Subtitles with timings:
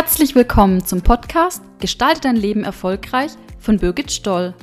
[0.00, 4.54] Herzlich willkommen zum Podcast Gestalte dein Leben erfolgreich von Birgit Stoll.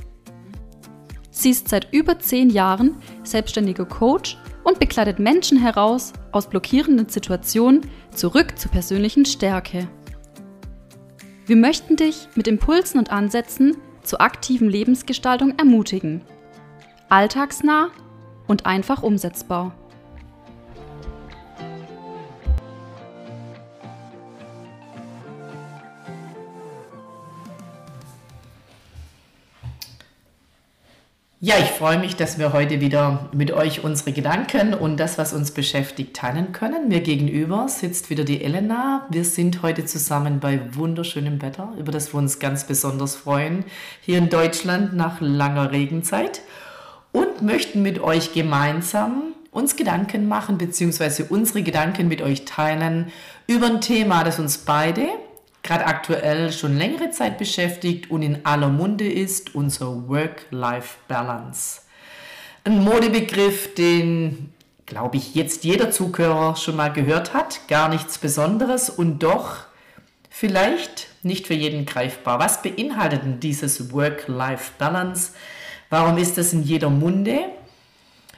[1.29, 7.81] Sie ist seit über zehn Jahren selbstständiger Coach und begleitet Menschen heraus aus blockierenden Situationen
[8.11, 9.89] zurück zur persönlichen Stärke.
[11.45, 16.21] Wir möchten dich mit Impulsen und Ansätzen zur aktiven Lebensgestaltung ermutigen.
[17.09, 17.89] Alltagsnah
[18.47, 19.75] und einfach umsetzbar.
[31.45, 35.31] Ja, ich freue mich, dass wir heute wieder mit euch unsere Gedanken und das, was
[35.31, 36.87] uns beschäftigt, teilen können.
[36.87, 39.05] Mir gegenüber sitzt wieder die Elena.
[39.11, 43.63] Wir sind heute zusammen bei wunderschönem Wetter, über das wir uns ganz besonders freuen,
[44.01, 46.41] hier in Deutschland nach langer Regenzeit
[47.11, 53.11] und möchten mit euch gemeinsam uns Gedanken machen, beziehungsweise unsere Gedanken mit euch teilen
[53.45, 55.09] über ein Thema, das uns beide
[55.65, 61.81] gerade aktuell schon längere Zeit beschäftigt und in aller Munde ist, unser Work-Life-Balance.
[62.63, 64.53] Ein Modebegriff, den,
[64.85, 69.65] glaube ich, jetzt jeder Zuhörer schon mal gehört hat, gar nichts Besonderes und doch
[70.29, 72.37] vielleicht nicht für jeden greifbar.
[72.37, 75.31] Was beinhaltet denn dieses Work-Life-Balance?
[75.89, 77.39] Warum ist das in jeder Munde?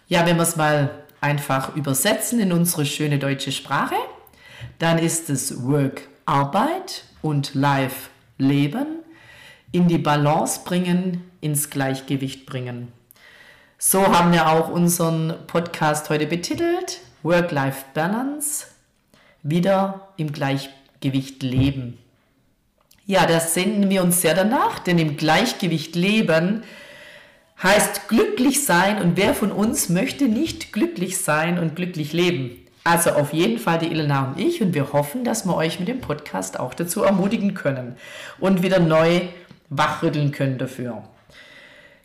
[0.08, 3.96] Ja, wenn wir es mal einfach übersetzen in unsere schöne deutsche Sprache,
[4.80, 8.88] dann ist es Work Arbeit und Life leben,
[9.72, 12.92] in die Balance bringen, ins Gleichgewicht bringen.
[13.78, 18.68] So haben wir auch unseren Podcast heute betitelt, Work-Life-Balance,
[19.42, 21.98] wieder im Gleichgewicht leben.
[23.06, 26.64] Ja, da sehnen wir uns sehr danach, denn im Gleichgewicht leben
[27.64, 32.67] heißt glücklich sein und wer von uns möchte nicht glücklich sein und glücklich leben?
[32.88, 35.90] Also auf jeden Fall die Elena und ich und wir hoffen, dass wir euch mit
[35.90, 37.98] dem Podcast auch dazu ermutigen können
[38.40, 39.24] und wieder neu
[39.68, 41.04] wachrütteln können dafür.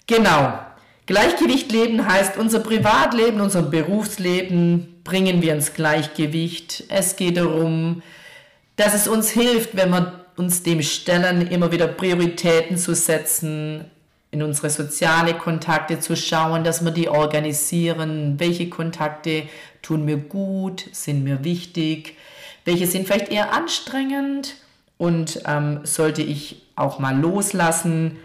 [0.08, 0.58] Genau.
[1.06, 6.82] Gleichgewicht leben heißt unser Privatleben, unser Berufsleben bringen wir ins Gleichgewicht.
[6.88, 8.02] Es geht darum,
[8.74, 13.84] dass es uns hilft, wenn wir uns dem stellen, immer wieder Prioritäten zu setzen,
[14.32, 19.44] in unsere soziale Kontakte zu schauen, dass wir die organisieren, welche Kontakte
[19.82, 22.16] tun mir gut, sind mir wichtig,
[22.64, 24.56] welche sind vielleicht eher anstrengend?
[24.96, 28.18] Und ähm, sollte ich auch mal loslassen.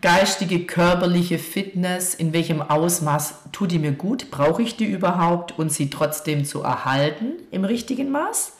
[0.00, 5.58] Geistige, körperliche Fitness, in welchem Ausmaß tut die mir gut, brauche ich die überhaupt?
[5.58, 8.54] Und sie trotzdem zu erhalten im richtigen Maß?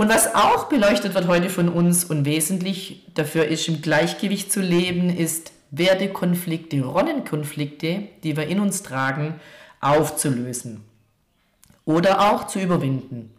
[0.00, 4.62] Und was auch beleuchtet wird heute von uns und wesentlich dafür ist, im Gleichgewicht zu
[4.62, 9.38] leben, ist Wertekonflikte, Rollenkonflikte, die wir in uns tragen,
[9.82, 10.82] aufzulösen
[11.84, 13.30] oder auch zu überwinden.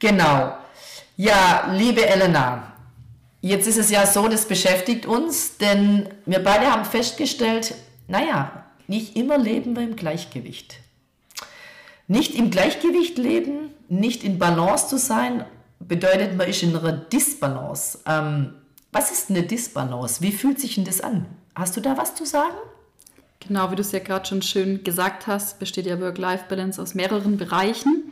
[0.00, 0.56] Genau.
[1.16, 2.72] Ja, liebe Elena,
[3.40, 7.76] jetzt ist es ja so, das beschäftigt uns, denn wir beide haben festgestellt,
[8.08, 10.80] naja, nicht immer leben wir im Gleichgewicht.
[12.08, 15.44] Nicht im Gleichgewicht leben, nicht in Balance zu sein,
[15.80, 18.00] bedeutet, man ist in einer Disbalance.
[18.06, 18.54] Ähm,
[18.92, 20.22] was ist eine Disbalance?
[20.22, 21.26] Wie fühlt sich denn das an?
[21.54, 22.56] Hast du da was zu sagen?
[23.40, 27.36] Genau, wie du es ja gerade schon schön gesagt hast, besteht ja Work-Life-Balance aus mehreren
[27.36, 28.04] Bereichen.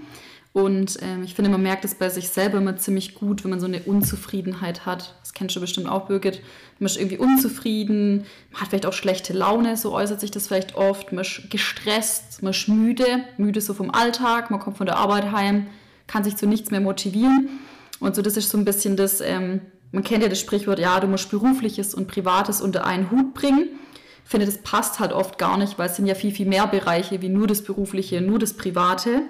[0.53, 3.59] Und ähm, ich finde, man merkt es bei sich selber immer ziemlich gut, wenn man
[3.59, 5.17] so eine Unzufriedenheit hat.
[5.21, 6.43] Das kennst du bestimmt auch, Birgit.
[6.79, 10.77] Man ist irgendwie unzufrieden, man hat vielleicht auch schlechte Laune, so äußert sich das vielleicht
[10.77, 11.13] oft.
[11.13, 15.33] Man ist gestresst, man ist müde, müde so vom Alltag, man kommt von der Arbeit
[15.33, 15.67] heim,
[16.07, 17.61] kann sich zu nichts mehr motivieren.
[18.01, 19.61] Und so, das ist so ein bisschen das, ähm,
[19.93, 23.69] man kennt ja das Sprichwort, ja, du musst Berufliches und Privates unter einen Hut bringen
[24.25, 27.21] finde, das passt halt oft gar nicht, weil es sind ja viel, viel mehr Bereiche
[27.23, 29.23] wie nur das Berufliche, nur das Private.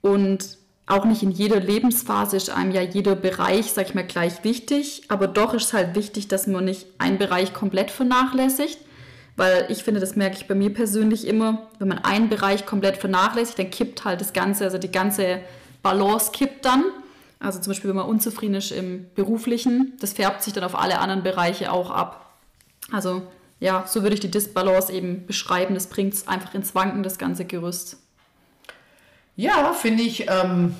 [0.00, 0.56] Und
[0.86, 5.02] auch nicht in jeder Lebensphase ist einem ja jeder Bereich, sag ich mal, gleich wichtig.
[5.08, 8.78] Aber doch ist es halt wichtig, dass man nicht einen Bereich komplett vernachlässigt.
[9.36, 12.96] Weil ich finde, das merke ich bei mir persönlich immer, wenn man einen Bereich komplett
[12.96, 15.40] vernachlässigt, dann kippt halt das Ganze, also die ganze
[15.82, 16.84] Balance kippt dann.
[17.38, 20.98] Also zum Beispiel, wenn man unzufrieden ist im Beruflichen, das färbt sich dann auf alle
[20.98, 22.34] anderen Bereiche auch ab.
[22.92, 23.22] Also
[23.60, 25.74] ja, so würde ich die Disbalance eben beschreiben.
[25.74, 27.98] Das bringt es einfach ins Wanken, das ganze Gerüst.
[29.36, 30.74] Ja, finde ich ähm,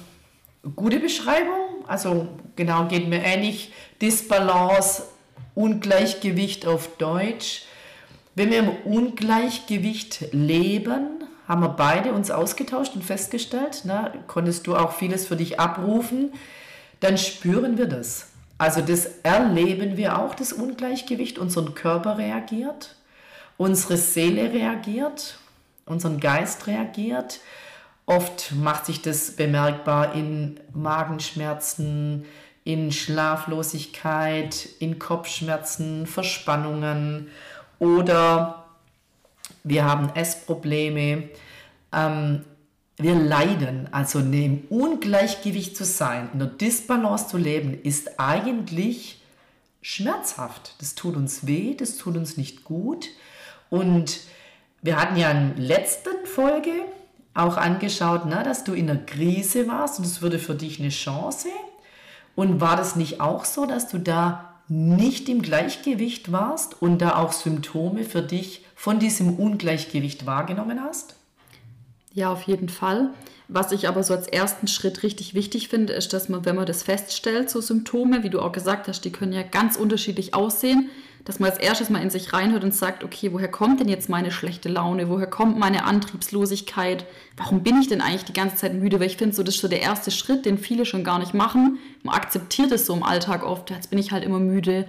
[0.77, 1.85] gute Beschreibung.
[1.87, 3.73] Also genau, geht mir ähnlich.
[4.01, 5.05] Disbalance,
[5.55, 7.65] Ungleichgewicht auf Deutsch.
[8.35, 11.20] Wenn wir im Ungleichgewicht leben,
[11.51, 16.33] haben wir beide uns ausgetauscht und festgestellt, na, konntest du auch vieles für dich abrufen,
[17.01, 18.29] dann spüren wir das.
[18.57, 21.41] Also das erleben wir auch, das Ungleichgewicht.
[21.41, 22.95] Unser Körper reagiert,
[23.57, 25.39] unsere Seele reagiert,
[25.87, 27.41] unser Geist reagiert.
[28.07, 32.27] Oft macht sich das bemerkbar in Magenschmerzen,
[32.63, 37.27] in Schlaflosigkeit, in Kopfschmerzen, Verspannungen
[37.81, 38.60] oder
[39.65, 41.31] wir haben Essprobleme.
[41.93, 42.45] Ähm,
[42.97, 49.23] wir leiden, also dem Ungleichgewicht zu sein, in der Disbalance zu leben, ist eigentlich
[49.81, 50.75] schmerzhaft.
[50.81, 53.09] Das tut uns weh, das tut uns nicht gut.
[53.71, 54.21] Und
[54.83, 56.73] wir hatten ja in der letzten Folge
[57.33, 60.91] auch angeschaut, na, dass du in der Krise warst und es würde für dich eine
[60.91, 61.49] Chance.
[62.35, 67.17] Und war das nicht auch so, dass du da nicht im Gleichgewicht warst und da
[67.17, 71.15] auch Symptome für dich von diesem Ungleichgewicht wahrgenommen hast?
[72.15, 73.11] Ja, auf jeden Fall.
[73.47, 76.65] Was ich aber so als ersten Schritt richtig wichtig finde, ist, dass man, wenn man
[76.65, 80.89] das feststellt, so Symptome, wie du auch gesagt hast, die können ja ganz unterschiedlich aussehen,
[81.27, 84.09] dass man als erstes mal in sich reinhört und sagt, okay, woher kommt denn jetzt
[84.09, 85.11] meine schlechte Laune?
[85.11, 87.05] Woher kommt meine Antriebslosigkeit?
[87.37, 88.99] Warum bin ich denn eigentlich die ganze Zeit müde?
[88.99, 91.35] Weil ich finde, so, das ist so der erste Schritt, den viele schon gar nicht
[91.35, 91.81] machen.
[92.03, 93.69] Man akzeptiert es so im Alltag oft.
[93.69, 94.87] Jetzt bin ich halt immer müde.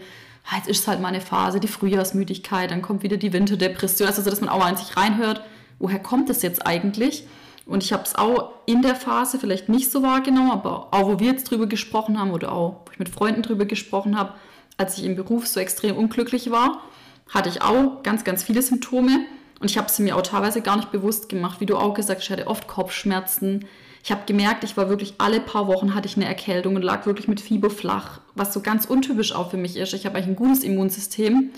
[0.49, 4.07] Ah, jetzt ist es halt meine Phase, die Frühjahrsmüdigkeit, dann kommt wieder die Winterdepression.
[4.07, 5.41] Also, so, dass man auch mal in sich reinhört,
[5.79, 7.27] woher kommt es jetzt eigentlich?
[7.65, 11.19] Und ich habe es auch in der Phase vielleicht nicht so wahrgenommen, aber auch wo
[11.19, 14.33] wir jetzt drüber gesprochen haben oder auch wo ich mit Freunden drüber gesprochen habe,
[14.77, 16.81] als ich im Beruf so extrem unglücklich war,
[17.29, 19.25] hatte ich auch ganz, ganz viele Symptome.
[19.59, 21.61] Und ich habe sie mir auch teilweise gar nicht bewusst gemacht.
[21.61, 23.65] Wie du auch gesagt hast, ich hatte oft Kopfschmerzen.
[24.03, 27.05] Ich habe gemerkt, ich war wirklich alle paar Wochen hatte ich eine Erkältung und lag
[27.05, 29.93] wirklich mit Fieber flach, was so ganz untypisch auch für mich ist.
[29.93, 31.51] Ich habe eigentlich ein gutes Immunsystem.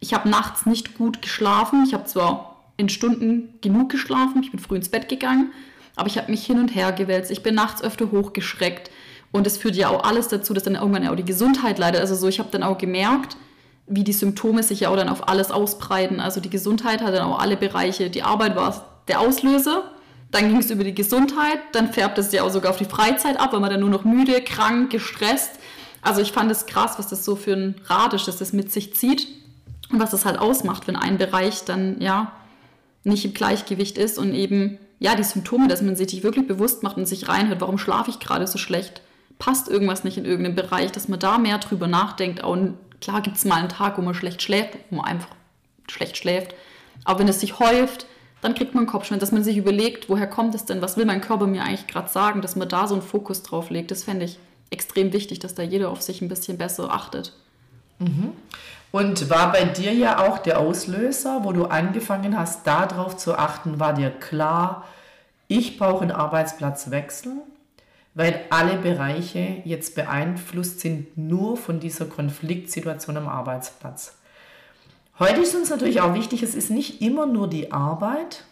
[0.00, 1.84] Ich habe nachts nicht gut geschlafen.
[1.86, 5.52] Ich habe zwar in Stunden genug geschlafen, ich bin früh ins Bett gegangen,
[5.96, 7.30] aber ich habe mich hin und her gewälzt.
[7.30, 8.90] Ich bin nachts öfter hochgeschreckt.
[9.30, 12.00] Und es führt ja auch alles dazu, dass dann irgendwann auch die Gesundheit leidet.
[12.00, 13.36] Also so, ich habe dann auch gemerkt,
[13.86, 16.20] wie die Symptome sich ja auch dann auf alles ausbreiten.
[16.20, 18.10] Also die Gesundheit hat dann auch alle Bereiche.
[18.10, 19.90] Die Arbeit war der Auslöser,
[20.30, 23.40] dann ging es über die Gesundheit, dann färbt es ja auch sogar auf die Freizeit
[23.40, 25.52] ab, weil man dann nur noch müde, krank, gestresst.
[26.02, 28.70] Also ich fand es krass, was das so für ein Rad ist, dass das mit
[28.70, 29.26] sich zieht
[29.90, 32.32] und was das halt ausmacht, wenn ein Bereich dann ja
[33.04, 36.96] nicht im Gleichgewicht ist und eben ja die Symptome, dass man sich wirklich bewusst macht
[36.96, 39.02] und sich reinhört, warum schlafe ich gerade so schlecht?
[39.38, 42.42] passt irgendwas nicht in irgendeinem Bereich, dass man da mehr drüber nachdenkt.
[42.42, 42.56] Auch
[43.00, 45.30] klar gibt es mal einen Tag, wo man schlecht schläft, wo man einfach
[45.88, 46.54] schlecht schläft.
[47.04, 48.06] Aber wenn es sich häuft,
[48.40, 51.20] dann kriegt man Kopfschmerzen, dass man sich überlegt, woher kommt es denn, was will mein
[51.20, 53.90] Körper mir eigentlich gerade sagen, dass man da so einen Fokus drauf legt.
[53.90, 54.38] Das fände ich
[54.70, 57.32] extrem wichtig, dass da jeder auf sich ein bisschen besser achtet.
[57.98, 58.32] Mhm.
[58.90, 63.80] Und war bei dir ja auch der Auslöser, wo du angefangen hast, darauf zu achten,
[63.80, 64.86] war dir klar,
[65.48, 67.32] ich brauche einen Arbeitsplatzwechsel?
[68.18, 74.18] weil alle Bereiche jetzt beeinflusst sind nur von dieser Konfliktsituation am Arbeitsplatz.
[75.18, 78.44] Heute ist uns natürlich auch wichtig, es ist nicht immer nur die Arbeit.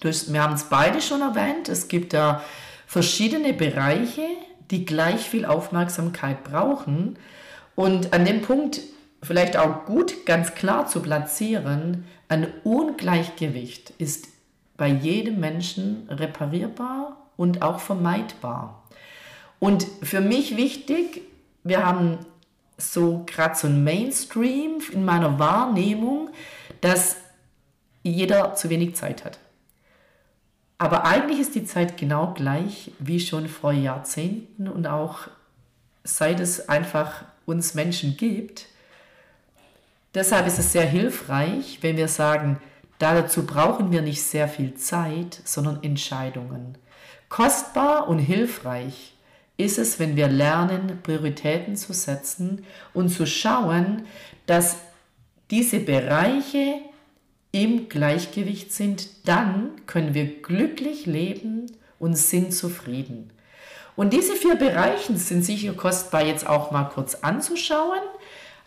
[0.00, 2.44] Wir haben es beide schon erwähnt, es gibt da
[2.86, 4.22] verschiedene Bereiche,
[4.70, 7.18] die gleich viel Aufmerksamkeit brauchen.
[7.74, 8.82] Und an dem Punkt
[9.20, 14.28] vielleicht auch gut ganz klar zu platzieren, ein Ungleichgewicht ist
[14.76, 18.84] bei jedem Menschen reparierbar und auch vermeidbar.
[19.58, 21.22] Und für mich wichtig,
[21.64, 22.18] wir haben
[22.76, 26.30] so gerade so ein Mainstream in meiner Wahrnehmung,
[26.80, 27.16] dass
[28.02, 29.38] jeder zu wenig Zeit hat.
[30.78, 35.28] Aber eigentlich ist die Zeit genau gleich wie schon vor Jahrzehnten und auch
[36.02, 38.66] seit es einfach uns Menschen gibt.
[40.14, 42.60] Deshalb ist es sehr hilfreich, wenn wir sagen,
[42.98, 46.76] dazu brauchen wir nicht sehr viel Zeit, sondern Entscheidungen.
[47.28, 49.13] Kostbar und hilfreich
[49.56, 54.06] ist es, wenn wir lernen, Prioritäten zu setzen und zu schauen,
[54.46, 54.76] dass
[55.50, 56.80] diese Bereiche
[57.52, 61.66] im Gleichgewicht sind, dann können wir glücklich leben
[62.00, 63.30] und sind zufrieden.
[63.96, 68.00] Und diese vier Bereiche sind sicher kostbar jetzt auch mal kurz anzuschauen.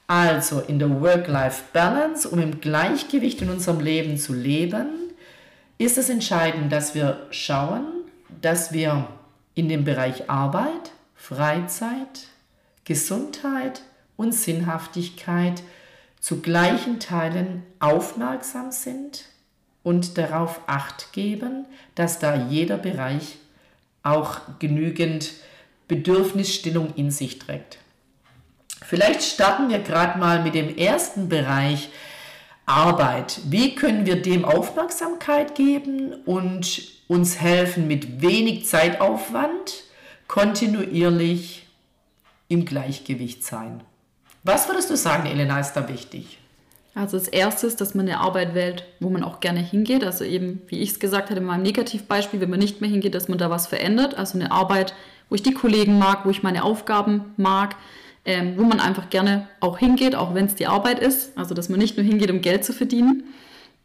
[0.07, 4.87] Also in der Work-Life-Balance, um im Gleichgewicht in unserem Leben zu leben,
[5.77, 7.83] ist es entscheidend, dass wir schauen,
[8.41, 9.09] dass wir
[9.57, 12.27] in dem Bereich Arbeit, Freizeit,
[12.85, 13.81] Gesundheit
[14.15, 15.63] und Sinnhaftigkeit
[16.19, 19.25] zu gleichen Teilen aufmerksam sind
[19.81, 23.37] und darauf acht geben, dass da jeder Bereich
[24.03, 25.33] auch genügend
[25.87, 27.79] Bedürfnisstellung in sich trägt.
[28.85, 31.89] Vielleicht starten wir gerade mal mit dem ersten Bereich
[32.67, 33.39] Arbeit.
[33.45, 39.83] Wie können wir dem Aufmerksamkeit geben und uns helfen, mit wenig Zeitaufwand
[40.27, 41.65] kontinuierlich
[42.49, 43.81] im Gleichgewicht sein?
[44.43, 46.39] Was würdest du sagen, Elena, ist da wichtig?
[46.93, 50.03] Also das Erste ist, dass man eine Arbeit wählt, wo man auch gerne hingeht.
[50.03, 53.15] Also eben, wie ich es gesagt hatte in meinem Negativbeispiel, wenn man nicht mehr hingeht,
[53.15, 54.15] dass man da was verändert.
[54.15, 54.93] Also eine Arbeit,
[55.29, 57.75] wo ich die Kollegen mag, wo ich meine Aufgaben mag,
[58.27, 61.35] ähm, wo man einfach gerne auch hingeht, auch wenn es die Arbeit ist.
[61.35, 63.23] Also dass man nicht nur hingeht, um Geld zu verdienen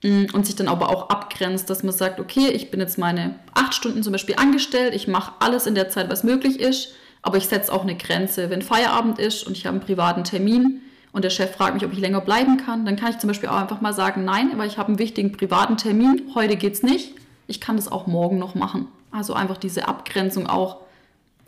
[0.02, 3.36] mm, und sich dann aber auch abgrenzt, dass man sagt, okay, ich bin jetzt meine
[3.54, 7.38] acht Stunden zum Beispiel angestellt, ich mache alles in der Zeit, was möglich ist, aber
[7.38, 8.50] ich setze auch eine Grenze.
[8.50, 10.82] Wenn Feierabend ist und ich habe einen privaten Termin,
[11.12, 13.50] und der Chef fragt mich, ob ich länger bleiben kann, dann kann ich zum Beispiel
[13.50, 16.82] auch einfach mal sagen, nein, weil ich habe einen wichtigen privaten Termin, heute geht es
[16.82, 17.14] nicht,
[17.46, 18.88] ich kann das auch morgen noch machen.
[19.10, 20.78] Also einfach diese Abgrenzung auch.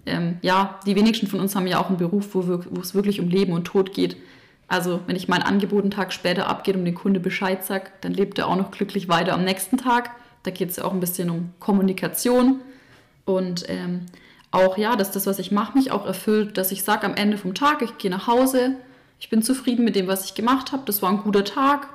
[0.06, 2.94] Ähm, ja, die wenigsten von uns haben ja auch einen Beruf, wo, wir, wo es
[2.94, 4.16] wirklich um Leben und Tod geht.
[4.68, 8.12] Also wenn ich mein Angebot einen Tag später abgeht und den Kunde Bescheid sagt, dann
[8.12, 10.11] lebt er auch noch glücklich weiter am nächsten Tag.
[10.42, 12.61] Da geht es ja auch ein bisschen um Kommunikation
[13.25, 14.06] und ähm,
[14.50, 17.38] auch ja, dass das, was ich mache, mich auch erfüllt, dass ich sage am Ende
[17.38, 18.76] vom Tag, ich gehe nach Hause,
[19.18, 21.88] ich bin zufrieden mit dem, was ich gemacht habe, das war ein guter Tag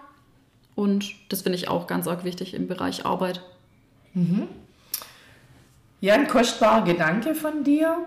[0.76, 3.42] und das finde ich auch ganz arg wichtig im Bereich Arbeit.
[4.14, 4.48] Mhm.
[6.02, 7.98] Ja, ein kostbarer Gedanke von dir.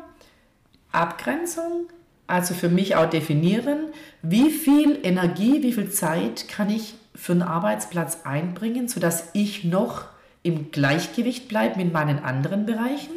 [0.93, 1.89] Abgrenzung,
[2.27, 3.89] also für mich auch definieren,
[4.23, 10.05] wie viel Energie, wie viel Zeit kann ich für einen Arbeitsplatz einbringen, sodass ich noch
[10.43, 13.13] im Gleichgewicht bleibe mit meinen anderen Bereichen.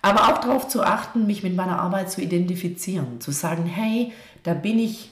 [0.00, 4.12] Aber auch darauf zu achten, mich mit meiner Arbeit zu identifizieren, zu sagen, hey,
[4.44, 5.10] da bin ich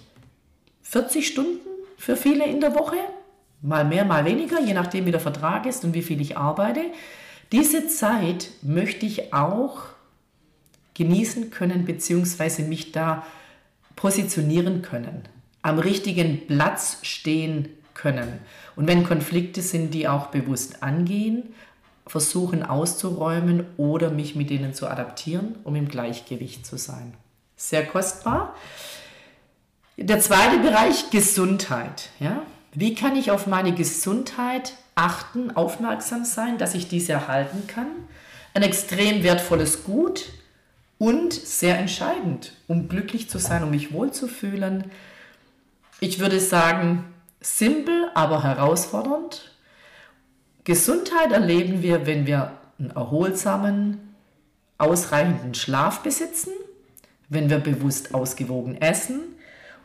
[0.83, 1.59] 40 Stunden
[1.99, 2.97] für viele in der Woche,
[3.63, 6.83] mal mehr, mal weniger, je nachdem wie der Vertrag ist und wie viel ich arbeite.
[7.53, 9.85] Diese Zeit möchte ich auch
[10.95, 13.25] genießen können, beziehungsweise mich da
[13.95, 15.23] positionieren können,
[15.63, 18.41] am richtigen Platz stehen können.
[18.77, 21.55] Und wenn Konflikte sind, die auch bewusst angehen,
[22.07, 27.15] versuchen auszuräumen oder mich mit denen zu adaptieren, um im Gleichgewicht zu sein.
[27.57, 28.55] Sehr kostbar.
[29.97, 32.11] Der zweite Bereich Gesundheit.
[32.21, 32.43] Ja?
[32.73, 37.87] Wie kann ich auf meine Gesundheit achten, aufmerksam sein, dass ich diese erhalten kann.
[38.55, 40.25] Ein extrem wertvolles Gut
[40.99, 44.91] und sehr entscheidend, um glücklich zu sein, um mich wohlzufühlen.
[46.01, 47.05] Ich würde sagen,
[47.41, 49.53] simpel, aber herausfordernd.
[50.65, 54.15] Gesundheit erleben wir, wenn wir einen erholsamen,
[54.79, 56.51] ausreichenden Schlaf besitzen,
[57.29, 59.21] wenn wir bewusst ausgewogen essen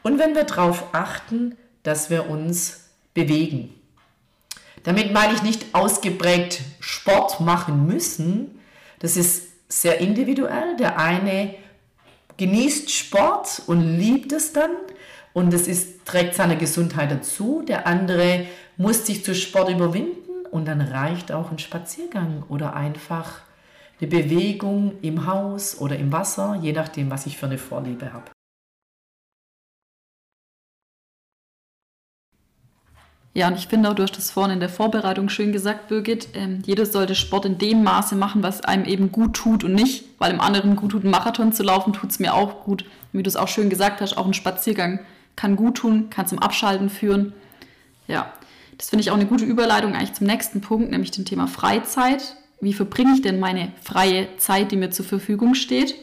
[0.03, 3.73] und wenn wir darauf achten, dass wir uns bewegen.
[4.83, 8.59] Damit meine ich nicht ausgeprägt Sport machen müssen.
[8.99, 10.75] Das ist sehr individuell.
[10.77, 11.55] Der eine
[12.37, 14.71] genießt Sport und liebt es dann
[15.33, 17.63] und es ist, trägt seine Gesundheit dazu.
[17.67, 18.47] Der andere
[18.77, 23.41] muss sich zu Sport überwinden und dann reicht auch ein Spaziergang oder einfach
[23.99, 28.25] eine Bewegung im Haus oder im Wasser, je nachdem, was ich für eine Vorliebe habe.
[33.33, 36.29] Ja, und ich finde auch, du hast das vorhin in der Vorbereitung schön gesagt, Birgit,
[36.33, 40.03] ähm, jeder sollte Sport in dem Maße machen, was einem eben gut tut und nicht,
[40.17, 42.83] weil im anderen gut tut, einen Marathon zu laufen, tut es mir auch gut.
[43.13, 44.99] Wie du es auch schön gesagt hast, auch ein Spaziergang
[45.37, 47.31] kann gut tun, kann zum Abschalten führen.
[48.07, 48.33] Ja,
[48.77, 52.35] das finde ich auch eine gute Überleitung eigentlich zum nächsten Punkt, nämlich dem Thema Freizeit.
[52.59, 55.95] Wie verbringe ich denn meine freie Zeit, die mir zur Verfügung steht?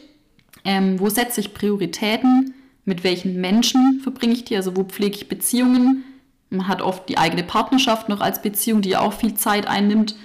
[0.65, 2.55] Ähm, wo setze ich Prioritäten?
[2.85, 4.55] Mit welchen Menschen verbringe ich die?
[4.55, 6.03] Also wo pflege ich Beziehungen?
[6.49, 10.15] Man hat oft die eigene Partnerschaft noch als Beziehung, die ja auch viel Zeit einnimmt.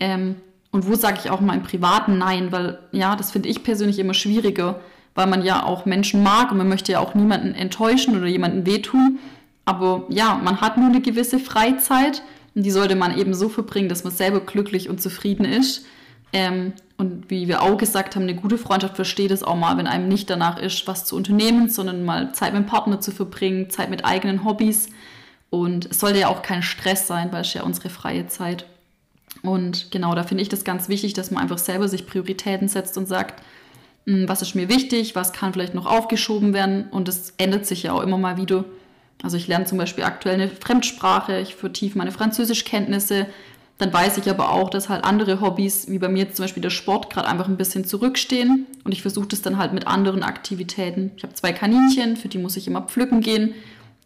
[0.00, 0.36] Ähm,
[0.70, 3.98] und wo sage ich auch mal im Privaten Nein, weil ja, das finde ich persönlich
[3.98, 4.80] immer schwieriger,
[5.14, 8.66] weil man ja auch Menschen mag und man möchte ja auch niemanden enttäuschen oder jemanden
[8.66, 9.18] wehtun.
[9.64, 12.22] Aber ja, man hat nur eine gewisse Freizeit
[12.54, 15.84] und die sollte man eben so verbringen, dass man selber glücklich und zufrieden ist.
[16.32, 19.86] Ähm, und wie wir auch gesagt haben, eine gute Freundschaft versteht es auch mal, wenn
[19.86, 23.70] einem nicht danach ist, was zu unternehmen, sondern mal Zeit mit dem Partner zu verbringen,
[23.70, 24.88] Zeit mit eigenen Hobbys.
[25.50, 28.66] Und es sollte ja auch kein Stress sein, weil es ja unsere freie Zeit.
[29.42, 32.98] Und genau, da finde ich das ganz wichtig, dass man einfach selber sich Prioritäten setzt
[32.98, 33.42] und sagt,
[34.06, 36.88] hm, was ist mir wichtig, was kann vielleicht noch aufgeschoben werden.
[36.90, 38.64] Und das ändert sich ja auch immer mal wieder.
[39.22, 43.26] Also ich lerne zum Beispiel aktuell eine Fremdsprache, ich vertiefe meine Französischkenntnisse.
[43.78, 46.70] Dann weiß ich aber auch, dass halt andere Hobbys, wie bei mir zum Beispiel der
[46.70, 48.66] Sport, gerade einfach ein bisschen zurückstehen.
[48.84, 51.12] Und ich versuche das dann halt mit anderen Aktivitäten.
[51.16, 53.54] Ich habe zwei Kaninchen, für die muss ich immer pflücken gehen.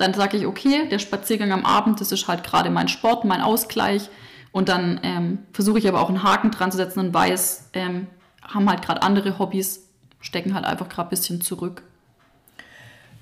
[0.02, 3.40] Dann sage ich, okay, der Spaziergang am Abend, das ist halt gerade mein Sport, mein
[3.40, 4.10] Ausgleich.
[4.50, 8.08] Und dann ähm, versuche ich aber auch einen Haken dran zu setzen und weiß, ähm,
[8.42, 11.84] haben halt gerade andere Hobbys, stecken halt einfach gerade ein bisschen zurück.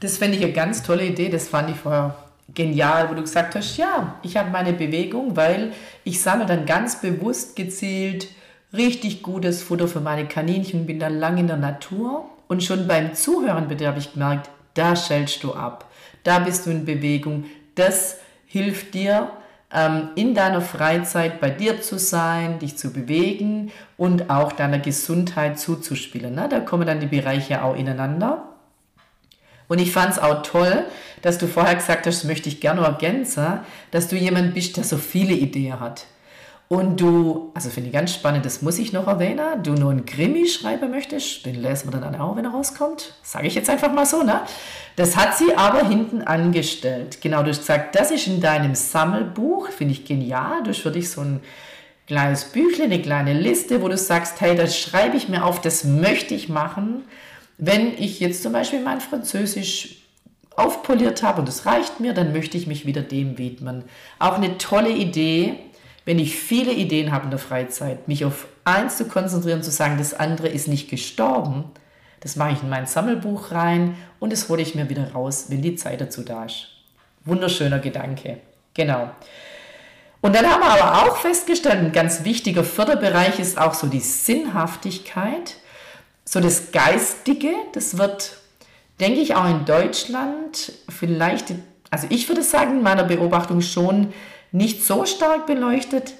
[0.01, 2.17] Das fände ich eine ganz tolle Idee, das fand ich vorher
[2.55, 5.73] genial, wo du gesagt hast, ja, ich habe meine Bewegung, weil
[6.05, 8.29] ich sammle dann ganz bewusst gezielt
[8.73, 13.13] richtig gutes Futter für meine Kaninchen, bin dann lang in der Natur und schon beim
[13.13, 15.90] Zuhören bitte habe ich gemerkt, da schältst du ab
[16.25, 17.45] da bist du in Bewegung.
[17.75, 19.31] Das hilft dir,
[19.73, 25.59] ähm, in deiner Freizeit bei dir zu sein, dich zu bewegen und auch deiner Gesundheit
[25.59, 26.37] zuzuspielen.
[26.37, 28.49] Da kommen dann die Bereiche auch ineinander.
[29.69, 30.85] Und ich fand es auch toll,
[31.23, 33.61] dass du vorher gesagt hast, das möchte ich gerne ergänzen,
[33.93, 36.07] dass du jemand bist, der so viele Ideen hat.
[36.73, 40.07] Und du, also finde ich ganz spannend, das muss ich noch erwähnen, du nur einen
[40.07, 43.15] Krimi schreiben möchtest, den lesen wir dann auch, wenn er rauskommt.
[43.25, 44.43] Sage ich jetzt einfach mal so, ne?
[44.95, 47.21] Das hat sie aber hinten angestellt.
[47.23, 50.63] Genau, du hast gesagt, das ist in deinem Sammelbuch, finde ich genial.
[50.63, 51.41] Du hast für dich so ein
[52.07, 55.83] kleines Büchle, eine kleine Liste, wo du sagst, hey, das schreibe ich mir auf, das
[55.83, 57.03] möchte ich machen.
[57.59, 59.97] Wenn ich jetzt zum Beispiel mein Französisch
[60.55, 63.83] aufpoliert habe und das reicht mir, dann möchte ich mich wieder dem widmen.
[64.21, 65.59] Auch eine tolle Idee,
[66.05, 69.99] wenn ich viele Ideen habe in der Freizeit, mich auf eins zu konzentrieren, zu sagen,
[69.99, 71.65] das andere ist nicht gestorben,
[72.21, 75.63] das mache ich in mein Sammelbuch rein und das hole ich mir wieder raus, wenn
[75.63, 76.69] die Zeit dazu da ist.
[77.25, 78.39] Wunderschöner Gedanke.
[78.75, 79.11] Genau.
[80.23, 84.01] Und dann haben wir aber auch festgestellt, ein ganz wichtiger Förderbereich ist auch so die
[84.01, 85.57] Sinnhaftigkeit,
[86.25, 87.53] so das Geistige.
[87.73, 88.37] Das wird,
[89.01, 91.55] denke ich, auch in Deutschland vielleicht,
[91.91, 94.13] also ich würde sagen, in meiner Beobachtung schon
[94.53, 96.15] nicht so stark beleuchtet.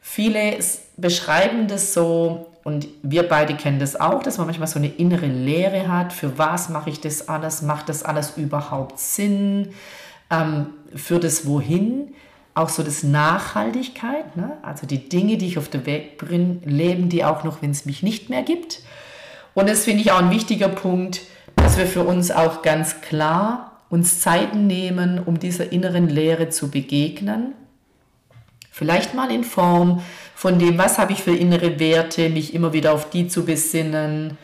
[0.00, 0.58] Viele
[0.96, 5.26] beschreiben das so, und wir beide kennen das auch, dass man manchmal so eine innere
[5.26, 6.14] Leere hat.
[6.14, 7.60] Für was mache ich das alles?
[7.60, 9.72] Macht das alles überhaupt Sinn?
[10.30, 12.14] Ähm, für das Wohin?
[12.54, 14.58] Auch so das Nachhaltigkeit, ne?
[14.62, 17.84] also die Dinge, die ich auf der Weg bringe, leben die auch noch, wenn es
[17.84, 18.80] mich nicht mehr gibt.
[19.54, 21.22] Und das finde ich auch ein wichtiger Punkt,
[21.56, 26.70] dass wir für uns auch ganz klar uns Zeiten nehmen, um dieser inneren Leere zu
[26.70, 27.54] begegnen
[28.76, 30.02] Vielleicht mal in Form
[30.34, 34.36] von dem, was habe ich für innere Werte, mich immer wieder auf die zu besinnen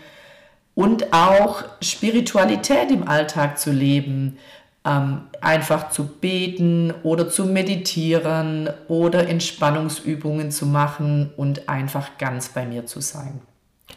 [0.77, 4.39] und auch Spiritualität im Alltag zu leben,
[4.85, 12.65] ähm, einfach zu beten oder zu meditieren oder Entspannungsübungen zu machen und einfach ganz bei
[12.65, 13.41] mir zu sein.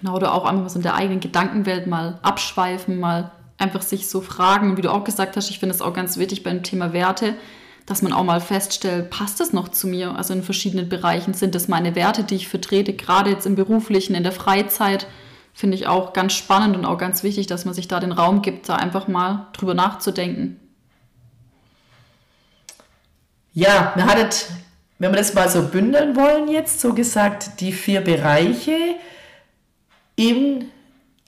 [0.01, 3.29] Genau, oder auch einfach so in der eigenen Gedankenwelt mal abschweifen, mal
[3.59, 6.41] einfach sich so fragen, wie du auch gesagt hast, ich finde es auch ganz wichtig
[6.41, 7.35] beim Thema Werte,
[7.85, 10.15] dass man auch mal feststellt, passt das noch zu mir?
[10.15, 14.15] Also in verschiedenen Bereichen sind das meine Werte, die ich vertrete, gerade jetzt im beruflichen,
[14.15, 15.07] in der Freizeit.
[15.53, 18.41] Finde ich auch ganz spannend und auch ganz wichtig, dass man sich da den Raum
[18.41, 20.59] gibt, da einfach mal drüber nachzudenken.
[23.53, 24.47] Ja, wir hattet,
[24.97, 28.75] wenn wir das mal so bündeln wollen jetzt, so gesagt, die vier Bereiche
[30.15, 30.65] in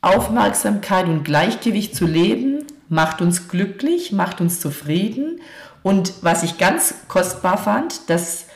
[0.02, 5.42] Aufmerksamkeit und Gleichgewicht zu leben, macht uns glücklich, macht uns zufrieden
[5.86, 8.48] und was ich ganz kostbar fand, dass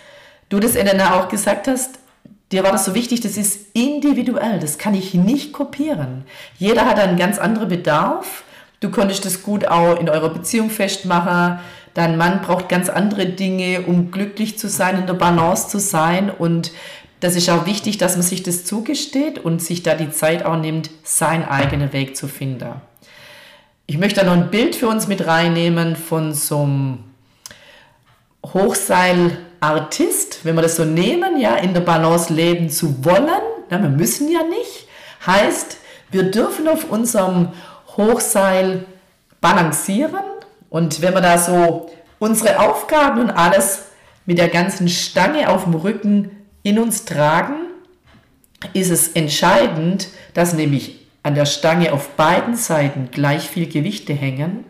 [0.49, 1.99] du das Elena auch gesagt hast,
[2.51, 6.23] dir war das so wichtig, das ist individuell, das kann ich nicht kopieren.
[6.57, 8.43] Jeder hat einen ganz anderen Bedarf.
[8.79, 11.59] Du konntest das gut auch in eurer Beziehung festmachen.
[11.93, 16.31] Dein Mann braucht ganz andere Dinge, um glücklich zu sein, in der Balance zu sein.
[16.31, 16.71] Und
[17.19, 20.57] das ist auch wichtig, dass man sich das zugesteht und sich da die Zeit auch
[20.57, 22.71] nimmt, seinen eigenen Weg zu finden.
[23.85, 27.08] Ich möchte da noch ein Bild für uns mit reinnehmen von so einem
[28.45, 33.29] Hochseilartist, wenn wir das so nehmen, ja, in der Balance leben zu wollen,
[33.69, 34.87] na, wir müssen ja nicht,
[35.25, 35.77] heißt,
[36.11, 37.49] wir dürfen auf unserem
[37.97, 38.85] Hochseil
[39.41, 40.23] balancieren
[40.69, 43.85] und wenn wir da so unsere Aufgaben und alles
[44.25, 46.31] mit der ganzen Stange auf dem Rücken
[46.63, 47.55] in uns tragen,
[48.73, 54.65] ist es entscheidend, dass nämlich an der Stange auf beiden Seiten gleich viel Gewichte hängen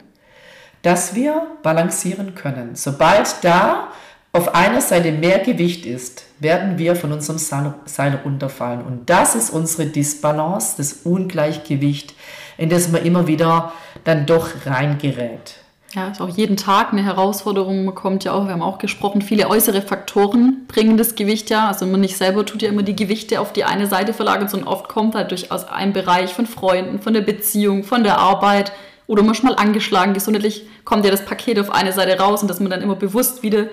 [0.82, 2.76] dass wir balancieren können.
[2.76, 3.90] Sobald da
[4.32, 8.82] auf einer Seite mehr Gewicht ist, werden wir von unserem Seil runterfallen.
[8.84, 12.14] Und das ist unsere Disbalance, das Ungleichgewicht,
[12.58, 15.56] in das man immer wieder dann doch reingerät.
[15.96, 17.86] Ja, ist auch jeden Tag eine Herausforderung.
[17.86, 21.68] Man kommt ja auch, wir haben auch gesprochen, viele äußere Faktoren bringen das Gewicht ja.
[21.68, 24.70] Also man nicht selber tut ja immer die Gewichte auf die eine Seite verlagern, sondern
[24.70, 28.72] oft kommt halt durchaus ein Bereich von Freunden, von der Beziehung, von der Arbeit,
[29.10, 32.48] oder man ist mal angeschlagen, gesundheitlich kommt ja das Paket auf eine Seite raus und
[32.48, 33.66] dass man dann immer bewusst wieder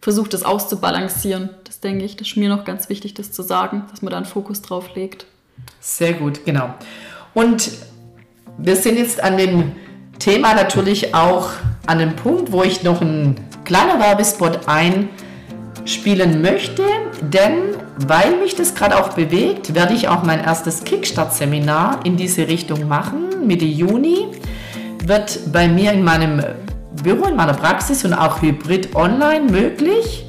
[0.00, 1.50] versucht, das auszubalancieren.
[1.64, 4.16] Das denke ich, das ist mir noch ganz wichtig, das zu sagen, dass man da
[4.16, 5.26] einen Fokus drauf legt.
[5.78, 6.72] Sehr gut, genau.
[7.34, 7.70] Und
[8.56, 9.72] wir sind jetzt an dem
[10.18, 11.50] Thema natürlich auch
[11.86, 16.82] an dem Punkt, wo ich noch einen kleinen Werbespot einspielen möchte,
[17.20, 17.74] denn
[18.06, 22.88] weil mich das gerade auch bewegt, werde ich auch mein erstes Kickstart-Seminar in diese Richtung
[22.88, 24.28] machen, Mitte Juni
[25.04, 26.42] wird bei mir in meinem
[27.02, 30.26] Büro, in meiner Praxis und auch hybrid online möglich.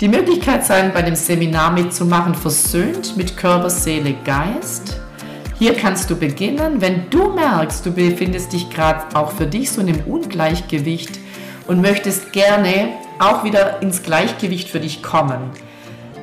[0.00, 5.00] Die Möglichkeit sein, bei dem Seminar mitzumachen, versöhnt mit Körper, Seele, Geist.
[5.58, 9.80] Hier kannst du beginnen, wenn du merkst, du befindest dich gerade auch für dich so
[9.80, 11.20] in einem Ungleichgewicht
[11.68, 12.88] und möchtest gerne
[13.20, 15.50] auch wieder ins Gleichgewicht für dich kommen,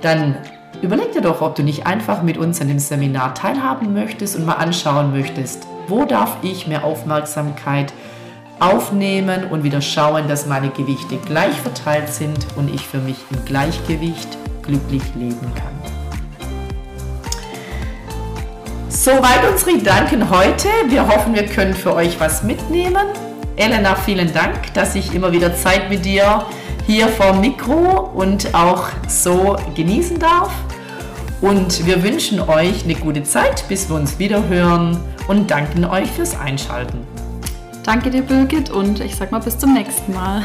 [0.01, 0.35] dann
[0.81, 4.45] überleg dir doch, ob du nicht einfach mit uns an dem Seminar teilhaben möchtest und
[4.45, 7.93] mal anschauen möchtest, wo darf ich mehr Aufmerksamkeit
[8.59, 13.45] aufnehmen und wieder schauen, dass meine Gewichte gleich verteilt sind und ich für mich im
[13.45, 15.79] Gleichgewicht glücklich leben kann.
[18.89, 20.67] Soweit unsere Gedanken heute.
[20.89, 23.07] Wir hoffen, wir können für euch was mitnehmen.
[23.55, 26.45] Elena, vielen Dank, dass ich immer wieder Zeit mit dir
[26.85, 30.51] hier vor Mikro und auch so genießen darf.
[31.41, 36.09] Und wir wünschen euch eine gute Zeit, bis wir uns wieder hören und danken euch
[36.11, 36.99] fürs Einschalten.
[37.83, 40.43] Danke dir, Birgit, und ich sag mal bis zum nächsten Mal.